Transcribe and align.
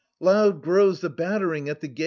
—loud 0.19 0.63
grows 0.63 0.99
the 1.01 1.11
battering 1.11 1.69
at 1.69 1.79
the 1.79 1.87
gates 1.87 1.99